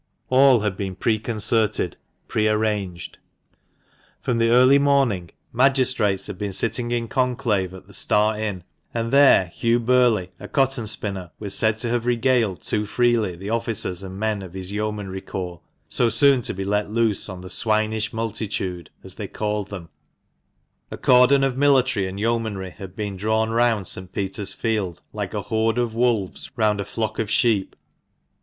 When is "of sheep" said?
27.19-27.75